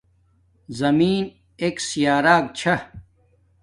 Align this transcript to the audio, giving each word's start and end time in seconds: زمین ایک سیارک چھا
زمین 0.79 1.23
ایک 1.61 1.75
سیارک 1.87 2.43
چھا 2.57 2.75